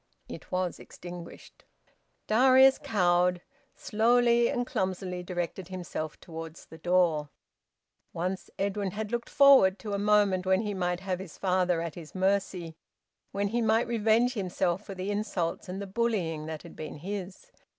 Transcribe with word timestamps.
It 0.27 0.51
was 0.51 0.79
extinguished. 0.79 1.63
Darius, 2.25 2.79
cowed, 2.79 3.39
slowly 3.75 4.49
and 4.49 4.65
clumsily 4.65 5.21
directed 5.21 5.67
himself 5.67 6.19
towards 6.19 6.65
the 6.65 6.79
door. 6.79 7.29
Once 8.11 8.49
Edwin 8.57 8.93
had 8.93 9.11
looked 9.11 9.29
forward 9.29 9.77
to 9.77 9.93
a 9.93 9.99
moment 9.99 10.43
when 10.47 10.61
he 10.61 10.73
might 10.73 11.01
have 11.01 11.19
his 11.19 11.37
father 11.37 11.81
at 11.81 11.93
his 11.93 12.15
mercy, 12.15 12.75
when 13.31 13.49
he 13.49 13.61
might 13.61 13.85
revenge 13.85 14.33
himself 14.33 14.83
for 14.83 14.95
the 14.95 15.11
insults 15.11 15.69
and 15.69 15.79
the 15.79 15.85
bullying 15.85 16.47
that 16.47 16.63
had 16.63 16.75
been 16.75 16.95
his. 16.95 17.51